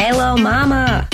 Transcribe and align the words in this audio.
Hello, 0.00 0.36
Mama. 0.36 1.08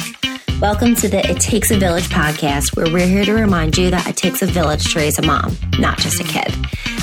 Welcome 0.61 0.95
to 0.97 1.09
the 1.09 1.27
It 1.27 1.41
Takes 1.41 1.71
a 1.71 1.79
Village 1.79 2.11
podcast, 2.11 2.77
where 2.77 2.85
we're 2.93 3.07
here 3.07 3.25
to 3.25 3.33
remind 3.33 3.79
you 3.79 3.91
that 3.91 4.07
it 4.07 4.15
takes 4.15 4.43
a 4.43 4.47
village 4.47 4.93
to 4.93 4.99
raise 4.99 5.19
a 5.19 5.23
mom, 5.23 5.57
not 5.79 5.97
just 5.97 6.21
a 6.21 6.25
kid. 6.25 6.55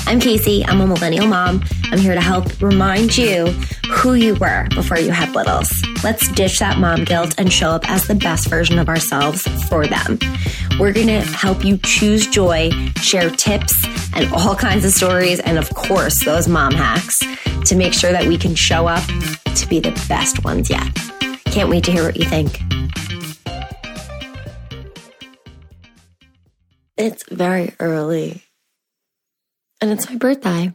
I'm 0.06 0.20
Casey. 0.20 0.64
I'm 0.64 0.80
a 0.80 0.86
millennial 0.86 1.26
mom. 1.26 1.64
I'm 1.86 1.98
here 1.98 2.14
to 2.14 2.20
help 2.20 2.62
remind 2.62 3.18
you 3.18 3.46
who 3.90 4.14
you 4.14 4.36
were 4.36 4.68
before 4.76 5.00
you 5.00 5.10
had 5.10 5.34
littles. 5.34 5.68
Let's 6.04 6.28
ditch 6.28 6.60
that 6.60 6.78
mom 6.78 7.02
guilt 7.02 7.34
and 7.36 7.52
show 7.52 7.70
up 7.70 7.90
as 7.90 8.06
the 8.06 8.14
best 8.14 8.48
version 8.48 8.78
of 8.78 8.88
ourselves 8.88 9.42
for 9.68 9.84
them. 9.84 10.20
We're 10.78 10.92
going 10.92 11.08
to 11.08 11.22
help 11.22 11.64
you 11.64 11.78
choose 11.78 12.28
joy, 12.28 12.70
share 13.00 13.28
tips 13.28 13.74
and 14.14 14.32
all 14.32 14.54
kinds 14.54 14.84
of 14.84 14.92
stories, 14.92 15.40
and 15.40 15.58
of 15.58 15.68
course, 15.74 16.24
those 16.24 16.46
mom 16.46 16.74
hacks 16.74 17.18
to 17.64 17.74
make 17.74 17.92
sure 17.92 18.12
that 18.12 18.26
we 18.26 18.38
can 18.38 18.54
show 18.54 18.86
up 18.86 19.04
to 19.56 19.66
be 19.66 19.80
the 19.80 19.90
best 20.08 20.44
ones 20.44 20.70
yet. 20.70 21.11
Can't 21.52 21.68
wait 21.68 21.84
to 21.84 21.92
hear 21.92 22.04
what 22.04 22.16
you 22.16 22.24
think. 22.24 22.62
It's 26.96 27.22
very 27.30 27.74
early 27.78 28.42
and 29.82 29.90
it's 29.90 30.08
my 30.08 30.16
birthday. 30.16 30.72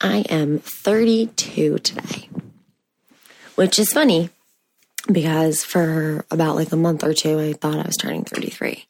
I 0.00 0.24
am 0.28 0.58
32 0.58 1.78
today, 1.78 2.28
which 3.54 3.78
is 3.78 3.92
funny 3.92 4.30
because 5.12 5.62
for 5.62 6.24
about 6.32 6.56
like 6.56 6.72
a 6.72 6.76
month 6.76 7.04
or 7.04 7.14
two, 7.14 7.38
I 7.38 7.52
thought 7.52 7.78
I 7.78 7.86
was 7.86 7.96
turning 7.96 8.24
33 8.24 8.86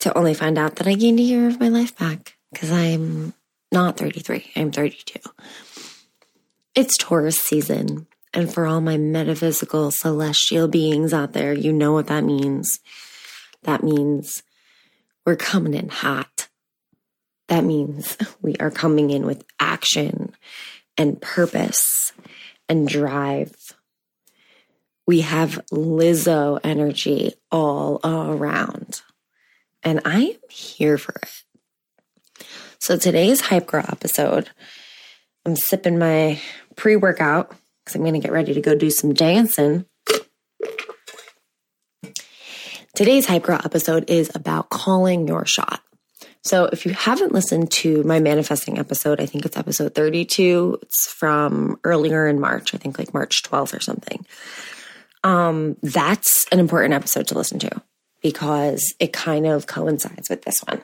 to 0.00 0.18
only 0.18 0.34
find 0.34 0.58
out 0.58 0.76
that 0.76 0.88
I 0.88 0.94
gained 0.94 1.20
a 1.20 1.22
year 1.22 1.46
of 1.46 1.60
my 1.60 1.68
life 1.68 1.96
back 1.96 2.34
because 2.52 2.72
I'm 2.72 3.34
not 3.70 3.98
33, 3.98 4.50
I'm 4.56 4.72
32. 4.72 5.20
It's 6.74 6.96
Taurus 6.96 7.36
season. 7.36 8.08
And 8.36 8.52
for 8.52 8.66
all 8.66 8.82
my 8.82 8.98
metaphysical 8.98 9.90
celestial 9.90 10.68
beings 10.68 11.14
out 11.14 11.32
there, 11.32 11.54
you 11.54 11.72
know 11.72 11.94
what 11.94 12.08
that 12.08 12.22
means. 12.22 12.80
That 13.62 13.82
means 13.82 14.42
we're 15.24 15.36
coming 15.36 15.72
in 15.72 15.88
hot. 15.88 16.46
That 17.48 17.64
means 17.64 18.18
we 18.42 18.54
are 18.60 18.70
coming 18.70 19.08
in 19.08 19.24
with 19.24 19.42
action 19.58 20.34
and 20.98 21.18
purpose 21.18 22.12
and 22.68 22.86
drive. 22.86 23.54
We 25.06 25.22
have 25.22 25.64
Lizzo 25.72 26.60
energy 26.62 27.32
all 27.50 28.00
around. 28.04 29.00
And 29.82 30.02
I 30.04 30.20
am 30.20 30.50
here 30.50 30.98
for 30.98 31.14
it. 31.22 32.46
So 32.80 32.98
today's 32.98 33.40
Hype 33.40 33.66
Girl 33.66 33.86
episode, 33.88 34.50
I'm 35.46 35.56
sipping 35.56 35.98
my 35.98 36.38
pre 36.76 36.96
workout 36.96 37.56
because 37.86 37.94
I'm 37.94 38.02
going 38.02 38.14
to 38.14 38.20
get 38.20 38.32
ready 38.32 38.52
to 38.52 38.60
go 38.60 38.74
do 38.74 38.90
some 38.90 39.14
dancing. 39.14 39.86
Today's 42.96 43.26
Hype 43.26 43.44
Girl 43.44 43.60
episode 43.64 44.10
is 44.10 44.34
about 44.34 44.70
calling 44.70 45.28
your 45.28 45.46
shot. 45.46 45.82
So 46.42 46.64
if 46.64 46.84
you 46.84 46.92
haven't 46.92 47.32
listened 47.32 47.70
to 47.72 48.02
my 48.02 48.18
manifesting 48.18 48.78
episode, 48.78 49.20
I 49.20 49.26
think 49.26 49.44
it's 49.46 49.56
episode 49.56 49.94
32. 49.94 50.80
It's 50.82 51.12
from 51.12 51.78
earlier 51.84 52.26
in 52.26 52.40
March, 52.40 52.74
I 52.74 52.78
think 52.78 52.98
like 52.98 53.14
March 53.14 53.42
12th 53.44 53.76
or 53.76 53.80
something. 53.80 54.26
Um, 55.22 55.76
that's 55.82 56.46
an 56.50 56.58
important 56.58 56.94
episode 56.94 57.28
to 57.28 57.34
listen 57.34 57.60
to 57.60 57.82
because 58.20 58.94
it 58.98 59.12
kind 59.12 59.46
of 59.46 59.68
coincides 59.68 60.28
with 60.28 60.42
this 60.42 60.60
one. 60.60 60.82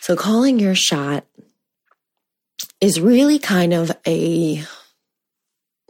So 0.00 0.14
calling 0.14 0.60
your 0.60 0.74
shot 0.76 1.24
is 2.80 3.00
really 3.00 3.38
kind 3.38 3.72
of 3.72 3.90
a 4.06 4.62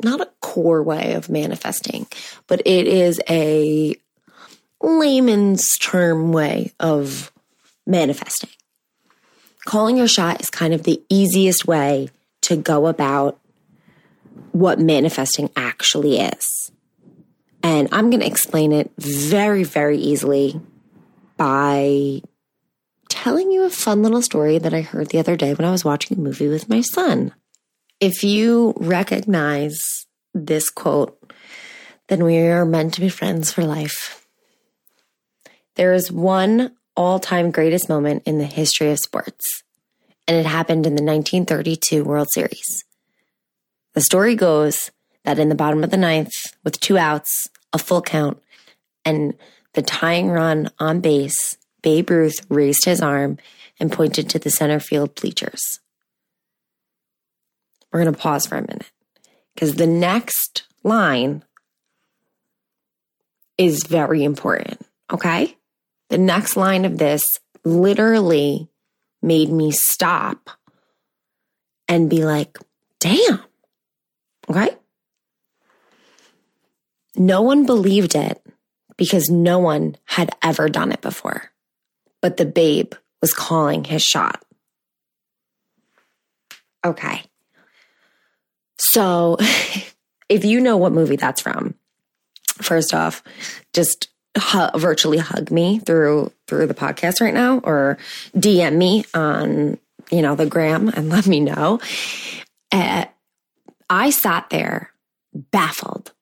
not 0.04 0.20
a 0.20 0.30
core 0.40 0.82
way 0.82 1.14
of 1.14 1.28
manifesting, 1.28 2.06
but 2.46 2.60
it 2.64 2.86
is 2.86 3.20
a 3.28 3.96
layman's 4.80 5.78
term 5.78 6.32
way 6.32 6.72
of 6.78 7.32
manifesting. 7.86 8.50
Calling 9.64 9.96
your 9.96 10.08
shot 10.08 10.40
is 10.40 10.50
kind 10.50 10.74
of 10.74 10.82
the 10.82 11.02
easiest 11.08 11.66
way 11.66 12.10
to 12.42 12.56
go 12.56 12.86
about 12.86 13.40
what 14.52 14.78
manifesting 14.78 15.50
actually 15.56 16.20
is. 16.20 16.70
And 17.62 17.88
I'm 17.92 18.10
going 18.10 18.20
to 18.20 18.26
explain 18.26 18.72
it 18.72 18.92
very, 18.98 19.64
very 19.64 19.96
easily 19.96 20.60
by 21.38 22.20
telling 23.08 23.50
you 23.50 23.64
a 23.64 23.70
fun 23.70 24.02
little 24.02 24.20
story 24.20 24.58
that 24.58 24.74
I 24.74 24.82
heard 24.82 25.08
the 25.08 25.18
other 25.18 25.36
day 25.36 25.54
when 25.54 25.66
I 25.66 25.70
was 25.70 25.84
watching 25.84 26.18
a 26.18 26.20
movie 26.20 26.48
with 26.48 26.68
my 26.68 26.82
son. 26.82 27.32
If 28.00 28.22
you 28.22 28.74
recognize 28.76 30.03
this 30.34 30.68
quote, 30.68 31.18
then 32.08 32.24
we 32.24 32.38
are 32.38 32.64
meant 32.64 32.94
to 32.94 33.00
be 33.00 33.08
friends 33.08 33.52
for 33.52 33.64
life. 33.64 34.26
There 35.76 35.94
is 35.94 36.12
one 36.12 36.76
all 36.96 37.18
time 37.18 37.50
greatest 37.50 37.88
moment 37.88 38.24
in 38.26 38.38
the 38.38 38.44
history 38.44 38.90
of 38.90 38.98
sports, 38.98 39.62
and 40.28 40.36
it 40.36 40.46
happened 40.46 40.86
in 40.86 40.96
the 40.96 41.02
1932 41.02 42.04
World 42.04 42.28
Series. 42.32 42.84
The 43.94 44.00
story 44.00 44.34
goes 44.34 44.90
that 45.24 45.38
in 45.38 45.48
the 45.48 45.54
bottom 45.54 45.82
of 45.82 45.90
the 45.90 45.96
ninth, 45.96 46.32
with 46.64 46.80
two 46.80 46.98
outs, 46.98 47.48
a 47.72 47.78
full 47.78 48.02
count, 48.02 48.42
and 49.04 49.34
the 49.72 49.82
tying 49.82 50.30
run 50.30 50.70
on 50.78 51.00
base, 51.00 51.56
Babe 51.82 52.10
Ruth 52.10 52.44
raised 52.48 52.84
his 52.84 53.00
arm 53.00 53.38
and 53.80 53.90
pointed 53.90 54.28
to 54.30 54.38
the 54.38 54.50
center 54.50 54.80
field 54.80 55.14
bleachers. 55.14 55.80
We're 57.92 58.02
going 58.02 58.14
to 58.14 58.20
pause 58.20 58.46
for 58.46 58.56
a 58.56 58.60
minute 58.60 58.90
because 59.54 59.74
the 59.74 59.86
next 59.86 60.64
line 60.82 61.44
is 63.56 63.84
very 63.84 64.24
important. 64.24 64.80
Okay. 65.12 65.56
The 66.08 66.18
next 66.18 66.56
line 66.56 66.84
of 66.84 66.98
this 66.98 67.24
literally 67.64 68.68
made 69.22 69.50
me 69.50 69.70
stop 69.70 70.50
and 71.88 72.10
be 72.10 72.24
like, 72.24 72.58
damn. 73.00 73.40
Okay. 74.50 74.76
No 77.16 77.42
one 77.42 77.64
believed 77.64 78.14
it 78.14 78.44
because 78.96 79.30
no 79.30 79.58
one 79.58 79.96
had 80.04 80.30
ever 80.42 80.68
done 80.68 80.92
it 80.92 81.00
before. 81.00 81.50
But 82.20 82.36
the 82.36 82.46
babe 82.46 82.94
was 83.20 83.32
calling 83.32 83.84
his 83.84 84.02
shot. 84.02 84.42
Okay. 86.84 87.22
So 88.94 89.36
if 90.28 90.44
you 90.44 90.60
know 90.60 90.76
what 90.76 90.92
movie 90.92 91.16
that's 91.16 91.40
from, 91.40 91.74
first 92.62 92.94
off, 92.94 93.24
just 93.72 94.06
hu- 94.38 94.78
virtually 94.78 95.18
hug 95.18 95.50
me 95.50 95.80
through 95.80 96.30
through 96.46 96.68
the 96.68 96.74
podcast 96.74 97.20
right 97.20 97.34
now 97.34 97.58
or 97.58 97.98
DM 98.36 98.76
me 98.76 99.04
on 99.12 99.78
you 100.12 100.22
know 100.22 100.36
the 100.36 100.46
gram 100.46 100.88
and 100.94 101.08
let 101.08 101.26
me 101.26 101.40
know. 101.40 101.80
Uh, 102.70 103.06
I 103.90 104.10
sat 104.10 104.48
there 104.50 104.92
baffled 105.34 106.12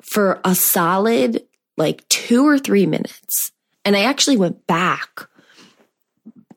for 0.00 0.40
a 0.44 0.54
solid 0.54 1.42
like 1.76 2.06
two 2.08 2.46
or 2.46 2.60
three 2.60 2.86
minutes, 2.86 3.50
and 3.84 3.96
I 3.96 4.04
actually 4.04 4.36
went 4.36 4.68
back 4.68 5.28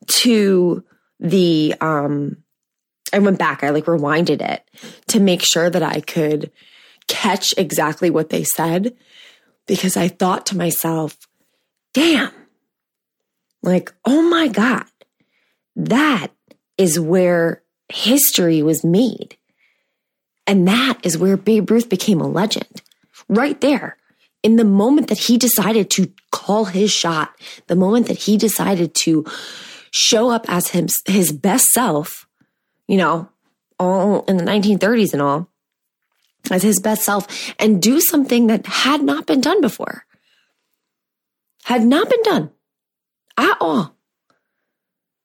to 0.07 0.83
the 1.19 1.73
um. 1.81 2.37
I 3.15 3.19
went 3.19 3.39
back, 3.39 3.63
I 3.63 3.69
like 3.69 3.85
rewinded 3.85 4.41
it 4.41 4.69
to 5.07 5.21
make 5.21 5.41
sure 5.41 5.69
that 5.69 5.81
I 5.81 6.01
could 6.01 6.51
catch 7.07 7.53
exactly 7.57 8.09
what 8.09 8.29
they 8.29 8.43
said 8.43 8.93
because 9.67 9.95
I 9.95 10.09
thought 10.09 10.45
to 10.47 10.57
myself, 10.57 11.17
damn, 11.93 12.33
like, 13.63 13.93
oh 14.03 14.21
my 14.21 14.49
God, 14.49 14.83
that 15.77 16.27
is 16.77 16.99
where 16.99 17.63
history 17.87 18.61
was 18.61 18.83
made. 18.83 19.37
And 20.45 20.67
that 20.67 20.99
is 21.03 21.17
where 21.17 21.37
Babe 21.37 21.71
Ruth 21.71 21.87
became 21.87 22.19
a 22.19 22.27
legend. 22.27 22.81
Right 23.29 23.59
there. 23.61 23.95
In 24.43 24.57
the 24.57 24.65
moment 24.65 25.07
that 25.07 25.17
he 25.17 25.37
decided 25.37 25.89
to 25.91 26.11
call 26.31 26.65
his 26.65 26.91
shot, 26.91 27.33
the 27.67 27.77
moment 27.77 28.07
that 28.07 28.17
he 28.17 28.35
decided 28.37 28.93
to 28.95 29.25
show 29.91 30.29
up 30.29 30.45
as 30.49 30.67
him, 30.67 30.87
his 31.07 31.31
best 31.31 31.65
self, 31.67 32.24
you 32.87 32.97
know, 32.97 33.29
all 33.79 34.23
in 34.25 34.37
the 34.37 34.43
1930s 34.43 35.13
and 35.13 35.21
all, 35.21 35.49
as 36.51 36.63
his 36.63 36.79
best 36.79 37.03
self 37.03 37.53
and 37.59 37.81
do 37.81 37.99
something 37.99 38.47
that 38.47 38.65
had 38.65 39.01
not 39.01 39.25
been 39.25 39.41
done 39.41 39.61
before. 39.61 40.05
Had 41.63 41.83
not 41.83 42.09
been 42.09 42.23
done 42.23 42.51
at 43.37 43.57
all. 43.59 43.95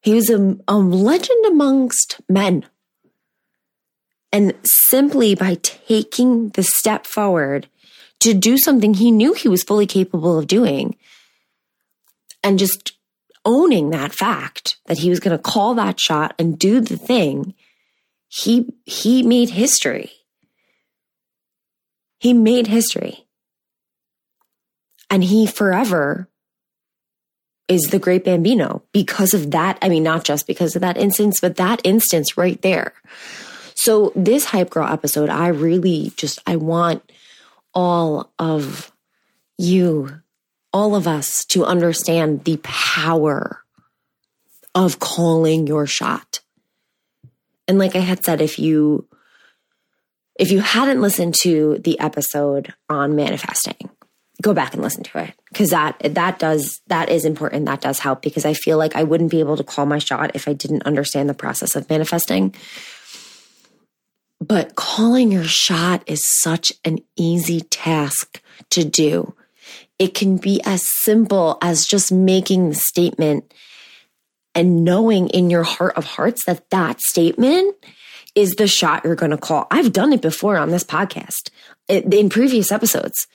He 0.00 0.14
was 0.14 0.30
a, 0.30 0.56
a 0.66 0.78
legend 0.78 1.44
amongst 1.46 2.20
men. 2.28 2.64
And 4.32 4.54
simply 4.64 5.34
by 5.34 5.58
taking 5.60 6.50
the 6.50 6.62
step 6.62 7.06
forward 7.06 7.68
to 8.20 8.32
do 8.32 8.56
something 8.56 8.94
he 8.94 9.10
knew 9.10 9.34
he 9.34 9.48
was 9.48 9.62
fully 9.62 9.86
capable 9.86 10.38
of 10.38 10.46
doing 10.46 10.96
and 12.42 12.58
just 12.58 12.92
owning 13.44 13.90
that 13.90 14.12
fact 14.12 14.78
that 14.86 14.98
he 14.98 15.10
was 15.10 15.20
going 15.20 15.36
to 15.36 15.42
call 15.42 15.74
that 15.74 15.98
shot 15.98 16.34
and 16.38 16.58
do 16.58 16.80
the 16.80 16.96
thing, 16.96 17.54
he, 18.28 18.72
he 18.84 19.22
made 19.22 19.50
history. 19.50 20.10
He 22.18 22.32
made 22.32 22.66
history. 22.66 23.26
And 25.08 25.24
he 25.24 25.46
forever 25.46 26.28
is 27.66 27.82
the 27.90 27.98
great 27.98 28.24
Bambino 28.24 28.82
because 28.92 29.32
of 29.32 29.52
that. 29.52 29.78
I 29.80 29.88
mean, 29.88 30.02
not 30.02 30.24
just 30.24 30.46
because 30.46 30.74
of 30.74 30.82
that 30.82 30.96
instance, 30.96 31.38
but 31.40 31.56
that 31.56 31.80
instance 31.84 32.36
right 32.36 32.60
there. 32.62 32.92
So 33.74 34.12
this 34.14 34.44
Hype 34.44 34.70
Girl 34.70 34.86
episode, 34.86 35.30
I 35.30 35.48
really 35.48 36.12
just, 36.16 36.40
I 36.46 36.56
want 36.56 37.10
all 37.72 38.32
of 38.38 38.92
you, 39.56 40.20
all 40.72 40.94
of 40.94 41.06
us 41.06 41.44
to 41.46 41.64
understand 41.64 42.44
the 42.44 42.58
power 42.62 43.62
of 44.74 44.98
calling 44.98 45.66
your 45.66 45.86
shot. 45.86 46.40
And 47.66 47.78
like 47.78 47.96
I 47.96 48.00
had 48.00 48.24
said, 48.24 48.40
if 48.40 48.58
you, 48.58 49.08
if 50.38 50.50
you 50.50 50.60
hadn't 50.60 51.00
listened 51.00 51.34
to 51.42 51.78
the 51.78 51.98
episode 51.98 52.72
on 52.88 53.16
manifesting, 53.16 53.90
go 54.40 54.54
back 54.54 54.74
and 54.74 54.82
listen 54.82 55.02
to 55.04 55.18
it. 55.18 55.34
Because 55.48 55.70
that 55.70 55.98
that 56.02 56.38
does 56.38 56.80
that 56.86 57.10
is 57.10 57.24
important. 57.24 57.66
That 57.66 57.80
does 57.80 57.98
help 57.98 58.22
because 58.22 58.44
i 58.44 58.54
feel 58.54 58.78
like 58.78 58.96
i 58.96 59.02
wouldn't 59.02 59.30
be 59.30 59.40
able 59.40 59.56
to 59.56 59.64
call 59.64 59.86
my 59.86 59.98
shot 59.98 60.30
if 60.34 60.48
i 60.48 60.52
didn't 60.52 60.84
understand 60.84 61.28
the 61.28 61.34
process 61.34 61.76
of 61.76 61.88
manifesting. 61.90 62.54
But 64.40 64.74
calling 64.74 65.30
your 65.30 65.44
shot 65.44 66.02
is 66.06 66.24
such 66.24 66.72
an 66.84 66.98
easy 67.16 67.60
task 67.60 68.40
to 68.70 68.84
do 68.84 69.34
it 70.00 70.14
can 70.14 70.36
be 70.38 70.60
as 70.64 70.84
simple 70.84 71.58
as 71.62 71.86
just 71.86 72.10
making 72.10 72.70
the 72.70 72.74
statement 72.74 73.54
and 74.56 74.84
knowing 74.84 75.28
in 75.28 75.50
your 75.50 75.62
heart 75.62 75.96
of 75.96 76.04
hearts 76.04 76.44
that 76.46 76.68
that 76.70 77.00
statement 77.00 77.76
is 78.34 78.56
the 78.56 78.66
shot 78.66 79.04
you're 79.04 79.14
going 79.14 79.30
to 79.30 79.38
call 79.38 79.68
i've 79.70 79.92
done 79.92 80.12
it 80.12 80.22
before 80.22 80.56
on 80.56 80.70
this 80.70 80.84
podcast 80.84 81.50
in 81.88 82.28
previous 82.28 82.72
episodes 82.72 83.28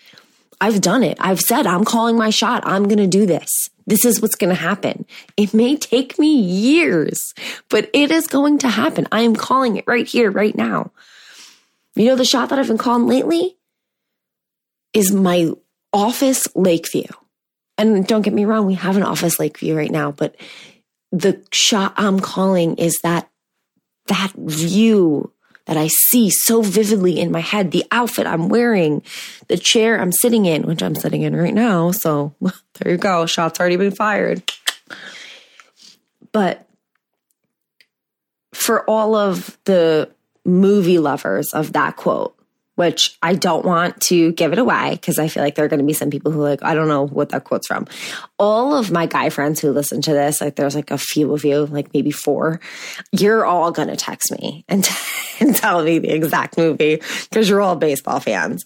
I've 0.62 0.82
done 0.82 1.04
it. 1.04 1.18
I've 1.20 1.42
said, 1.42 1.68
I'm 1.68 1.84
calling 1.84 2.18
my 2.18 2.30
shot. 2.30 2.64
I'm 2.66 2.86
going 2.86 2.98
to 2.98 3.08
do 3.08 3.26
this. 3.26 3.70
This 3.88 4.06
is 4.06 4.22
what's 4.22 4.36
going 4.36 4.50
to 4.50 4.60
happen. 4.60 5.06
It 5.38 5.54
may 5.54 5.76
take 5.76 6.18
me 6.18 6.40
years, 6.40 7.34
but 7.70 7.90
it 7.94 8.12
is 8.12 8.28
going 8.28 8.60
to 8.60 8.70
happen. 8.70 9.08
I 9.12 9.22
am 9.22 9.36
calling 9.36 9.78
it 9.78 9.86
right 9.86 10.08
here, 10.08 10.32
right 10.32 10.56
now. 10.56 10.92
You 11.96 12.06
know, 12.06 12.16
the 12.16 12.26
shot 12.26 12.50
that 12.50 12.60
I've 12.60 12.68
been 12.68 12.78
calling 12.78 13.08
lately 13.08 13.58
is 14.94 15.12
my 15.12 15.52
office 15.96 16.48
Lakeview. 16.56 17.08
And 17.78 18.06
don't 18.06 18.22
get 18.22 18.34
me 18.34 18.46
wrong, 18.46 18.66
we 18.66 18.76
have 18.76 18.98
an 18.98 19.04
office 19.04 19.40
Lakeview 19.40 19.76
right 19.76 19.92
now, 19.92 20.12
but 20.12 20.36
the 21.12 21.42
shot 21.52 21.94
I'm 21.98 22.20
calling 22.20 22.76
is 22.76 23.00
that, 23.04 23.30
that 24.08 24.34
view 24.36 25.32
that 25.66 25.78
I 25.78 25.88
see 25.88 26.30
so 26.30 26.62
vividly 26.62 27.20
in 27.20 27.32
my 27.32 27.40
head, 27.40 27.72
the 27.72 27.86
outfit 27.92 28.28
I'm 28.28 28.50
wearing, 28.50 29.02
the 29.48 29.58
chair 29.58 30.00
I'm 30.00 30.12
sitting 30.12 30.46
in, 30.46 30.64
which 30.64 30.84
I'm 30.84 30.96
sitting 30.96 31.24
in 31.24 31.36
right 31.36 31.54
now. 31.54 31.92
So 31.92 32.36
there 32.42 32.92
you 32.92 32.98
go. 32.98 33.26
Shots 33.26 33.60
already 33.60 33.78
been 33.78 33.92
fired. 33.92 34.44
But 36.32 36.68
for 38.54 38.88
all 38.90 39.16
of 39.16 39.58
the 39.66 40.12
movie 40.46 41.00
lovers 41.00 41.52
of 41.54 41.74
that 41.74 41.96
quote, 41.96 42.35
which 42.76 43.18
I 43.24 43.36
don't 43.36 43.66
want 43.66 44.02
to 44.02 44.32
give 44.34 44.52
it 44.54 44.60
away 44.60 44.92
because 44.92 45.18
I 45.18 45.28
feel 45.28 45.44
like 45.44 45.56
there 45.56 45.66
are 45.66 45.70
going 45.70 45.80
to 45.80 45.86
be 45.86 45.94
some 45.94 46.10
people 46.10 46.32
who 46.32 46.42
like, 46.42 46.64
I 46.64 46.76
don't 46.76 46.88
know 46.88 47.08
what 47.08 47.30
that 47.30 47.46
quote's 47.46 47.68
from. 47.68 47.88
All 48.38 48.76
of 48.76 48.92
my 48.92 49.06
guy 49.06 49.30
friends 49.30 49.60
who 49.60 49.72
listen 49.72 50.02
to 50.04 50.12
this, 50.12 50.42
like 50.42 50.56
there's 50.56 50.76
like 50.76 50.92
a 50.92 50.98
few 50.98 51.34
of 51.34 51.46
you, 51.46 51.66
like 51.66 51.94
maybe 51.94 52.12
four, 52.12 52.60
you're 53.12 53.46
all 53.46 53.72
going 53.72 53.88
to 53.88 53.96
text 53.96 54.32
me 54.32 54.66
and, 54.68 54.88
and 55.40 55.56
tell 55.56 55.84
me 55.84 56.00
the 56.00 56.12
exact 56.12 56.58
movie 56.58 57.02
because 57.30 57.50
you're 57.50 57.62
all 57.62 57.76
baseball 57.76 58.20
fans. 58.20 58.66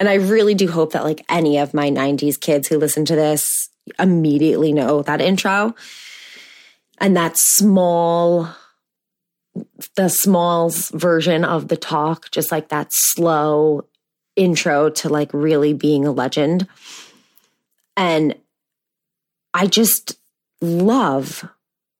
And 0.00 0.08
I 0.08 0.14
really 0.14 0.54
do 0.54 0.68
hope 0.70 0.92
that 0.92 1.04
like 1.04 1.24
any 1.28 1.58
of 1.58 1.74
my 1.74 1.90
90s 1.90 2.38
kids 2.40 2.68
who 2.68 2.78
listen 2.78 3.04
to 3.06 3.14
this 3.14 3.68
immediately 3.98 4.72
know 4.72 5.02
that 5.02 5.20
intro 5.20 5.74
and 6.98 7.16
that 7.16 7.36
small 7.36 8.48
the 9.96 10.08
Smalls 10.08 10.90
version 10.90 11.44
of 11.44 11.68
the 11.68 11.76
talk, 11.76 12.30
just 12.30 12.50
like 12.50 12.68
that 12.68 12.88
slow 12.90 13.86
intro 14.36 14.90
to 14.90 15.08
like 15.08 15.30
really 15.32 15.72
being 15.72 16.06
a 16.06 16.12
legend. 16.12 16.66
And 17.96 18.34
I 19.52 19.66
just 19.66 20.18
love 20.60 21.48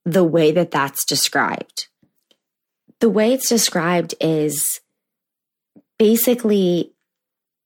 the 0.04 0.24
way 0.24 0.52
that 0.52 0.70
that's 0.70 1.04
described. 1.04 1.88
The 3.00 3.10
way 3.10 3.32
it's 3.32 3.48
described 3.48 4.14
is 4.20 4.80
basically 5.98 6.92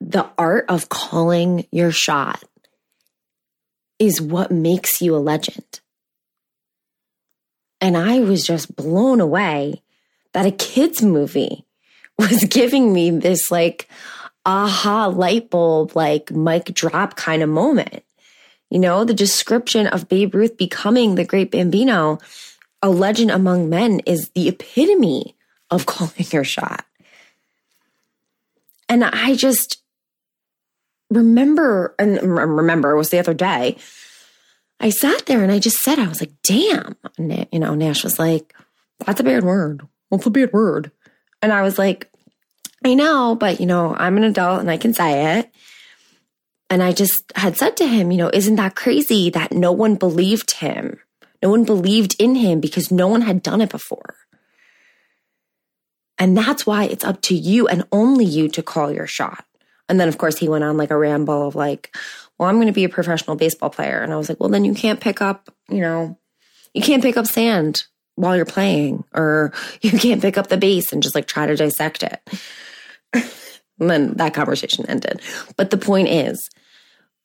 the 0.01 0.29
art 0.37 0.67
of 0.69 0.89
calling 0.89 1.67
your 1.73 1.91
shot 1.91 2.45
is 3.99 4.21
what 4.21 4.51
makes 4.51 5.03
you 5.03 5.17
a 5.17 5.19
legend. 5.19 5.81
And 7.81 7.97
I 7.97 8.21
was 8.21 8.47
just 8.47 8.75
blown 8.75 9.21
away 9.21 9.83
that 10.33 10.47
a 10.47 10.51
kids 10.51 11.03
movie 11.03 11.65
was 12.19 12.45
giving 12.45 12.93
me 12.93 13.11
this 13.11 13.51
like 13.51 13.89
aha 14.45 15.07
light 15.07 15.51
bulb, 15.51 15.95
like 15.95 16.31
mic 16.31 16.67
drop 16.75 17.17
kind 17.17 17.43
of 17.43 17.49
moment. 17.49 18.03
You 18.71 18.79
know, 18.79 19.05
the 19.05 19.15
description 19.15 19.87
of 19.87 20.09
Babe 20.09 20.35
Ruth 20.35 20.57
becoming 20.57 21.15
the 21.15 21.25
great 21.25 21.51
Bambino, 21.51 22.19
a 22.83 22.91
legend 22.91 23.31
among 23.31 23.71
men, 23.71 24.01
is 24.01 24.31
the 24.31 24.49
epitome 24.49 25.37
of 25.71 25.87
calling 25.87 26.27
your 26.31 26.45
shot. 26.45 26.85
And 28.89 29.05
I 29.05 29.35
just 29.35 29.83
remember, 31.11 31.95
and 31.99 32.21
remember, 32.23 32.93
it 32.93 32.97
was 32.97 33.11
the 33.11 33.19
other 33.19 33.35
day, 33.35 33.77
I 34.81 34.91
sat 34.91 35.27
there 35.27 35.43
and 35.43 35.51
I 35.51 35.59
just 35.59 35.79
said, 35.79 35.99
I 35.99 36.09
was 36.09 36.21
like, 36.21 36.33
damn. 36.45 36.97
You 37.19 37.59
know, 37.59 37.75
Nash 37.75 38.05
was 38.05 38.19
like, 38.19 38.55
that's 39.05 39.21
a 39.21 39.25
bad 39.25 39.45
word. 39.45 39.83
What's 40.09 40.27
a 40.27 40.31
bad 40.31 40.53
word? 40.53 40.91
And 41.43 41.53
I 41.53 41.63
was 41.63 41.79
like, 41.79 42.11
I 42.85 42.95
know, 42.95 43.35
but 43.35 43.61
you 43.61 43.67
know, 43.67 43.95
I'm 43.95 44.17
an 44.17 44.25
adult 44.25 44.61
and 44.61 44.71
I 44.71 44.77
can 44.77 44.95
say 44.95 45.39
it. 45.39 45.51
And 46.71 46.83
I 46.83 46.93
just 46.93 47.25
had 47.35 47.57
said 47.57 47.77
to 47.79 47.87
him, 47.87 48.11
you 48.11 48.19
know, 48.19 48.31
isn't 48.33 48.57
that 48.57 48.77
crazy 48.77 49.31
that 49.31 49.53
no 49.53 49.73
one 49.73 49.95
believed 49.95 50.53
him? 50.53 51.01
No 51.43 51.51
one 51.51 51.65
believed 51.65 52.17
in 52.19 52.35
him 52.35 52.61
because 52.61 52.91
no 52.91 53.09
one 53.09 53.23
had 53.23 53.43
done 53.43 53.61
it 53.61 53.71
before. 53.71 54.17
And 56.19 56.37
that's 56.37 56.67
why 56.67 56.85
it's 56.85 57.05
up 57.05 57.23
to 57.23 57.35
you 57.35 57.69
and 57.69 57.85
only 57.93 58.25
you 58.25 58.49
to 58.49 58.63
call 58.63 58.93
your 58.93 59.07
shot. 59.07 59.45
And 59.89 59.99
then, 59.99 60.09
of 60.09 60.19
course, 60.19 60.37
he 60.37 60.49
went 60.49 60.65
on 60.65 60.77
like 60.77 60.91
a 60.91 60.99
ramble 60.99 61.49
of 61.49 61.55
like, 61.55 61.97
well, 62.39 62.49
I'm 62.49 62.57
going 62.57 62.69
to 62.69 62.73
be 62.73 62.85
a 62.85 62.89
professional 62.89 63.37
baseball 63.37 63.71
player. 63.71 64.01
And 64.01 64.13
I 64.13 64.17
was 64.17 64.29
like, 64.29 64.39
well, 64.39 64.49
then 64.49 64.65
you 64.65 64.75
can't 64.75 65.01
pick 65.01 65.21
up, 65.21 65.53
you 65.69 65.81
know, 65.81 66.19
you 66.73 66.83
can't 66.83 67.03
pick 67.03 67.17
up 67.17 67.27
sand 67.27 67.85
while 68.15 68.37
you're 68.37 68.45
playing, 68.45 69.05
or 69.15 69.53
you 69.81 69.91
can't 69.91 70.23
pick 70.23 70.39
up 70.39 70.49
the 70.49 70.57
base 70.57 70.93
and 70.93 71.03
just 71.03 71.15
like 71.15 71.27
try 71.27 71.47
to 71.47 71.57
dissect 71.57 72.03
it. 72.03 72.21
and 73.79 73.91
then 73.91 74.15
that 74.15 74.35
conversation 74.35 74.87
ended. 74.87 75.21
But 75.57 75.71
the 75.71 75.79
point 75.79 76.09
is, 76.09 76.49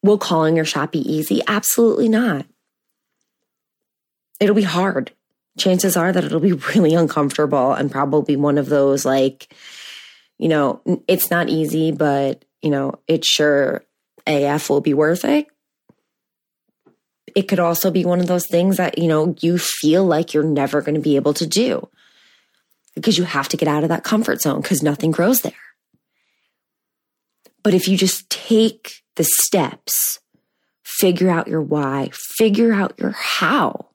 will 0.02 0.18
calling 0.18 0.56
your 0.56 0.66
shot 0.66 0.92
be 0.92 1.00
easy? 1.00 1.42
Absolutely 1.48 2.10
not. 2.10 2.46
It'll 4.40 4.56
be 4.56 4.64
hard. 4.64 5.12
Chances 5.58 5.96
are 5.96 6.12
that 6.12 6.24
it'll 6.24 6.40
be 6.40 6.54
really 6.76 6.96
uncomfortable 6.96 7.74
and 7.74 7.92
probably 7.92 8.36
one 8.36 8.58
of 8.58 8.68
those 8.68 9.06
like, 9.06 9.54
you 10.40 10.50
know, 10.50 10.82
it's 11.08 11.30
not 11.30 11.50
easy, 11.50 11.92
but, 11.92 12.44
you 12.62 12.72
know, 12.72 13.00
it 13.08 13.24
sure 13.24 13.84
AF 14.28 14.70
will 14.70 14.82
be 14.82 14.94
worth 14.94 15.26
it. 15.26 15.48
It 17.36 17.44
could 17.44 17.60
also 17.60 17.90
be 17.90 18.06
one 18.06 18.20
of 18.20 18.28
those 18.28 18.48
things 18.48 18.78
that, 18.78 18.98
you 18.98 19.08
know, 19.08 19.36
you 19.40 19.58
feel 19.58 20.06
like 20.06 20.34
you're 20.34 20.44
never 20.44 20.82
going 20.82 20.96
to 20.96 21.02
be 21.02 21.16
able 21.16 21.34
to 21.36 21.48
do 21.48 21.90
because 22.96 23.18
you 23.18 23.24
have 23.24 23.50
to 23.50 23.58
get 23.58 23.68
out 23.68 23.84
of 23.84 23.90
that 23.90 24.04
comfort 24.04 24.42
zone 24.42 24.62
because 24.62 24.84
nothing 24.84 25.12
grows 25.12 25.42
there. 25.42 25.54
But 27.64 27.74
if 27.74 27.88
you 27.88 27.98
just 27.98 28.30
take 28.30 29.04
the 29.16 29.24
steps, 29.24 30.20
figure 30.84 31.30
out 31.30 31.48
your 31.48 31.62
why, 31.62 32.10
figure 32.14 32.74
out 32.74 33.00
your 33.00 33.12
how 33.12 33.88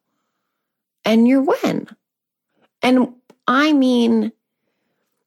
and 1.04 1.28
your 1.28 1.42
when. 1.42 1.88
And 2.82 3.14
I 3.46 3.72
mean, 3.72 4.32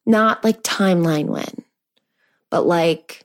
not 0.04 0.44
like 0.44 0.62
timeline 0.62 1.26
when, 1.26 1.64
but 2.50 2.66
like 2.66 3.24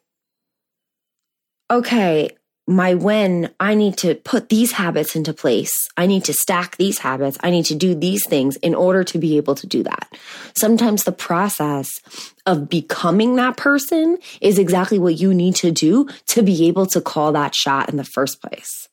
okay, 1.69 2.31
my 2.67 2.95
when 2.95 3.49
I 3.61 3.75
need 3.75 3.97
to 3.99 4.15
put 4.15 4.49
these 4.49 4.73
habits 4.73 5.15
into 5.15 5.33
place. 5.33 5.71
I 5.95 6.05
need 6.05 6.25
to 6.25 6.33
stack 6.33 6.75
these 6.75 6.99
habits. 6.99 7.37
I 7.41 7.49
need 7.49 7.65
to 7.65 7.75
do 7.75 7.95
these 7.95 8.27
things 8.27 8.57
in 8.57 8.75
order 8.75 9.05
to 9.05 9.17
be 9.17 9.37
able 9.37 9.55
to 9.55 9.67
do 9.67 9.83
that. 9.83 10.13
Sometimes 10.57 11.05
the 11.05 11.13
process 11.13 11.89
of 12.45 12.67
becoming 12.67 13.37
that 13.37 13.55
person 13.55 14.17
is 14.41 14.59
exactly 14.59 14.99
what 14.99 15.17
you 15.17 15.33
need 15.33 15.55
to 15.55 15.71
do 15.71 16.09
to 16.27 16.43
be 16.43 16.67
able 16.67 16.85
to 16.87 16.99
call 16.99 17.31
that 17.31 17.55
shot 17.55 17.89
in 17.89 17.95
the 17.95 18.03
first 18.03 18.41
place. 18.41 18.89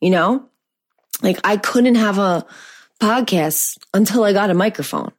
You 0.00 0.10
know, 0.10 0.48
like 1.22 1.38
I 1.44 1.56
couldn't 1.56 1.94
have 1.94 2.18
a 2.18 2.44
podcast 3.00 3.78
until 3.94 4.24
I 4.24 4.32
got 4.32 4.50
a 4.50 4.54
microphone. 4.54 5.12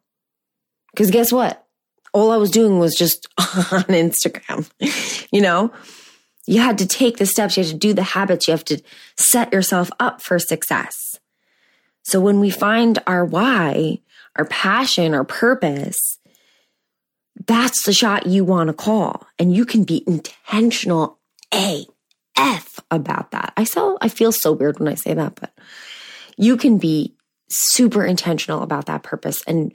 Because 0.92 1.10
guess 1.10 1.32
what? 1.32 1.64
All 2.12 2.30
I 2.30 2.36
was 2.36 2.50
doing 2.50 2.78
was 2.78 2.94
just 2.94 3.26
on 3.38 3.84
Instagram 3.84 4.70
you 5.32 5.40
know? 5.40 5.72
You 6.46 6.60
had 6.60 6.78
to 6.78 6.86
take 6.86 7.16
the 7.16 7.26
steps, 7.26 7.56
you 7.56 7.64
had 7.64 7.72
to 7.72 7.78
do 7.78 7.92
the 7.92 8.02
habits, 8.02 8.46
you 8.46 8.52
have 8.52 8.64
to 8.66 8.80
set 9.18 9.52
yourself 9.52 9.90
up 9.98 10.22
for 10.22 10.38
success. 10.38 11.18
So 12.02 12.20
when 12.20 12.38
we 12.38 12.50
find 12.50 13.00
our 13.06 13.24
why, 13.24 14.00
our 14.36 14.44
passion, 14.44 15.12
our 15.12 15.24
purpose, 15.24 16.18
that's 17.46 17.84
the 17.84 17.92
shot 17.92 18.26
you 18.26 18.44
want 18.44 18.68
to 18.68 18.74
call. 18.74 19.26
And 19.38 19.54
you 19.54 19.66
can 19.66 19.84
be 19.84 20.04
intentional 20.06 21.18
AF 21.52 22.80
about 22.90 23.32
that. 23.32 23.52
I 23.56 23.64
so 23.64 23.98
I 24.00 24.08
feel 24.08 24.32
so 24.32 24.52
weird 24.52 24.78
when 24.78 24.88
I 24.88 24.94
say 24.94 25.14
that, 25.14 25.34
but 25.34 25.52
you 26.36 26.56
can 26.56 26.78
be 26.78 27.14
super 27.48 28.04
intentional 28.04 28.62
about 28.62 28.86
that 28.86 29.02
purpose 29.02 29.42
and 29.46 29.72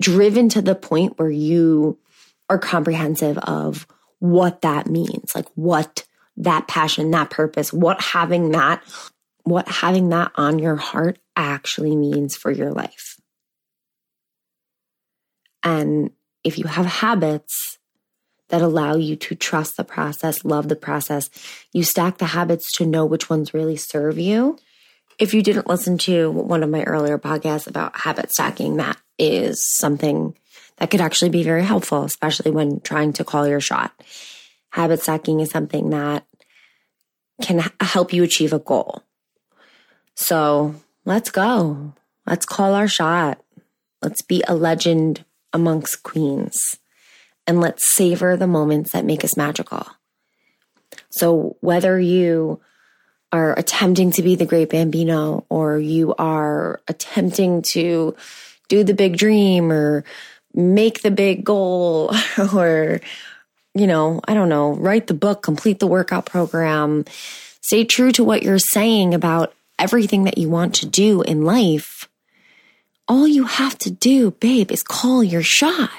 driven 0.00 0.48
to 0.50 0.62
the 0.62 0.74
point 0.74 1.18
where 1.18 1.30
you 1.30 1.98
are 2.48 2.58
comprehensive 2.58 3.38
of 3.38 3.86
what 4.24 4.62
that 4.62 4.86
means, 4.86 5.34
like 5.34 5.46
what 5.54 6.06
that 6.38 6.66
passion, 6.66 7.10
that 7.10 7.28
purpose, 7.28 7.74
what 7.74 8.00
having 8.00 8.52
that, 8.52 8.82
what 9.42 9.68
having 9.68 10.08
that 10.08 10.32
on 10.36 10.58
your 10.58 10.76
heart 10.76 11.18
actually 11.36 11.94
means 11.94 12.34
for 12.34 12.50
your 12.50 12.72
life. 12.72 13.20
And 15.62 16.10
if 16.42 16.58
you 16.58 16.64
have 16.64 16.86
habits 16.86 17.78
that 18.48 18.62
allow 18.62 18.96
you 18.96 19.14
to 19.16 19.34
trust 19.34 19.76
the 19.76 19.84
process, 19.84 20.42
love 20.42 20.68
the 20.68 20.76
process, 20.76 21.28
you 21.74 21.82
stack 21.84 22.16
the 22.16 22.24
habits 22.24 22.72
to 22.78 22.86
know 22.86 23.04
which 23.04 23.28
ones 23.28 23.52
really 23.52 23.76
serve 23.76 24.18
you. 24.18 24.58
If 25.18 25.34
you 25.34 25.42
didn't 25.42 25.68
listen 25.68 25.98
to 25.98 26.30
one 26.30 26.62
of 26.62 26.70
my 26.70 26.84
earlier 26.84 27.18
podcasts 27.18 27.66
about 27.66 27.98
habit 27.98 28.30
stacking, 28.30 28.78
that 28.78 28.96
is 29.18 29.62
something 29.76 30.34
that 30.78 30.90
could 30.90 31.00
actually 31.00 31.30
be 31.30 31.42
very 31.42 31.62
helpful, 31.62 32.04
especially 32.04 32.50
when 32.50 32.80
trying 32.80 33.12
to 33.14 33.24
call 33.24 33.46
your 33.46 33.60
shot. 33.60 33.92
Habit 34.70 35.00
stacking 35.00 35.40
is 35.40 35.50
something 35.50 35.90
that 35.90 36.26
can 37.42 37.62
help 37.80 38.12
you 38.12 38.22
achieve 38.22 38.52
a 38.52 38.58
goal. 38.58 39.02
So 40.14 40.74
let's 41.04 41.30
go. 41.30 41.94
Let's 42.26 42.46
call 42.46 42.74
our 42.74 42.88
shot. 42.88 43.42
Let's 44.02 44.22
be 44.22 44.42
a 44.46 44.54
legend 44.54 45.24
amongst 45.52 46.02
queens 46.02 46.78
and 47.46 47.60
let's 47.60 47.94
savor 47.94 48.36
the 48.36 48.46
moments 48.46 48.92
that 48.92 49.04
make 49.04 49.24
us 49.24 49.36
magical. 49.36 49.86
So 51.10 51.56
whether 51.60 51.98
you 51.98 52.60
are 53.32 53.58
attempting 53.58 54.12
to 54.12 54.22
be 54.22 54.36
the 54.36 54.46
great 54.46 54.70
bambino 54.70 55.44
or 55.48 55.78
you 55.78 56.14
are 56.16 56.80
attempting 56.86 57.62
to 57.72 58.14
do 58.68 58.84
the 58.84 58.94
big 58.94 59.16
dream 59.16 59.72
or 59.72 60.04
make 60.54 61.02
the 61.02 61.10
big 61.10 61.44
goal 61.44 62.14
or 62.54 63.00
you 63.74 63.88
know, 63.88 64.20
I 64.26 64.34
don't 64.34 64.48
know, 64.48 64.72
write 64.72 65.08
the 65.08 65.14
book, 65.14 65.42
complete 65.42 65.80
the 65.80 65.86
workout 65.86 66.26
program, 66.26 67.04
stay 67.60 67.84
true 67.84 68.12
to 68.12 68.24
what 68.24 68.42
you're 68.42 68.58
saying 68.58 69.14
about 69.14 69.52
everything 69.78 70.24
that 70.24 70.38
you 70.38 70.48
want 70.48 70.76
to 70.76 70.86
do 70.86 71.22
in 71.22 71.44
life. 71.44 72.08
All 73.08 73.26
you 73.26 73.44
have 73.44 73.76
to 73.78 73.90
do, 73.90 74.30
babe, 74.30 74.70
is 74.70 74.82
call 74.82 75.22
your 75.22 75.42
shot. 75.42 75.90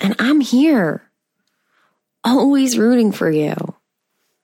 And 0.00 0.16
I'm 0.18 0.40
here, 0.40 1.02
always 2.24 2.78
rooting 2.78 3.12
for 3.12 3.30
you. 3.30 3.54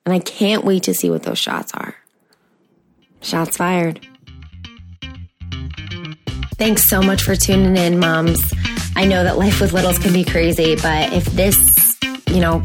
And 0.05 0.13
I 0.13 0.19
can't 0.19 0.65
wait 0.65 0.83
to 0.83 0.93
see 0.93 1.09
what 1.09 1.23
those 1.23 1.39
shots 1.39 1.73
are. 1.73 1.95
Shots 3.21 3.57
fired. 3.57 4.05
Thanks 6.57 6.89
so 6.89 7.01
much 7.01 7.23
for 7.23 7.35
tuning 7.35 7.77
in, 7.77 7.99
moms. 7.99 8.39
I 8.95 9.05
know 9.05 9.23
that 9.23 9.37
life 9.37 9.59
with 9.59 9.73
littles 9.73 9.99
can 9.99 10.13
be 10.13 10.23
crazy, 10.23 10.75
but 10.75 11.11
if 11.13 11.25
this, 11.25 11.57
you 12.29 12.39
know, 12.39 12.61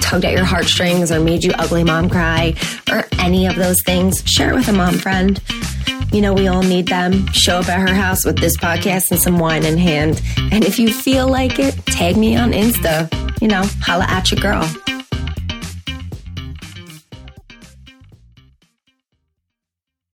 tugged 0.00 0.24
at 0.24 0.32
your 0.32 0.44
heartstrings 0.44 1.12
or 1.12 1.20
made 1.20 1.44
you 1.44 1.52
ugly 1.58 1.84
mom 1.84 2.08
cry 2.08 2.54
or 2.90 3.04
any 3.18 3.46
of 3.46 3.56
those 3.56 3.76
things, 3.84 4.22
share 4.24 4.50
it 4.52 4.54
with 4.54 4.68
a 4.68 4.72
mom 4.72 4.94
friend. 4.94 5.40
You 6.12 6.22
know, 6.22 6.32
we 6.32 6.48
all 6.48 6.62
need 6.62 6.88
them. 6.88 7.26
Show 7.32 7.58
up 7.58 7.68
at 7.68 7.86
her 7.86 7.94
house 7.94 8.24
with 8.24 8.38
this 8.38 8.56
podcast 8.56 9.10
and 9.10 9.20
some 9.20 9.38
wine 9.38 9.64
in 9.64 9.76
hand. 9.76 10.22
And 10.50 10.64
if 10.64 10.78
you 10.78 10.92
feel 10.92 11.28
like 11.28 11.58
it, 11.58 11.74
tag 11.86 12.16
me 12.16 12.36
on 12.36 12.52
Insta. 12.52 13.12
You 13.42 13.48
know, 13.48 13.64
holla 13.82 14.06
at 14.08 14.30
your 14.30 14.40
girl. 14.40 14.66